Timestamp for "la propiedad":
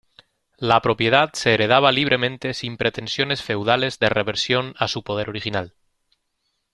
0.57-1.29